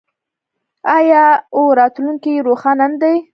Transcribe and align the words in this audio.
آیا 0.97 1.23
او 1.55 1.61
راتلونکی 1.79 2.31
یې 2.35 2.45
روښانه 2.47 2.85
نه 2.91 2.97
دی؟ 3.01 3.15